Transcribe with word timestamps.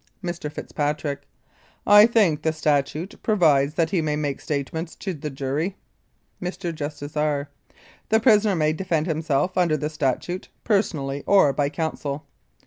Mr. 0.23 0.51
FITZPATRICK: 0.51 1.27
I 1.85 2.07
think 2.07 2.41
the 2.41 2.51
statute 2.53 3.21
provides 3.21 3.75
that 3.75 3.91
he 3.91 4.01
may 4.01 4.15
make 4.15 4.41
statements 4.41 4.95
to 4.95 5.13
the 5.13 5.29
jury. 5.29 5.75
Mr. 6.41 6.73
JUSTICE 6.73 7.15
R.: 7.15 7.49
The 8.09 8.19
prisoner 8.19 8.55
may 8.55 8.73
defend 8.73 9.05
himself 9.05 9.55
under 9.59 9.77
the 9.77 9.91
statute, 9.91 10.49
personally 10.63 11.23
or 11.27 11.53
by 11.53 11.69
counsel. 11.69 12.25